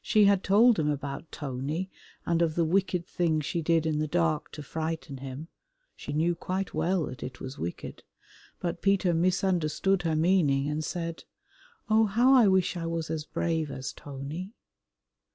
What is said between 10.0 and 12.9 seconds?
her meaning and said, "Oh, how I wish I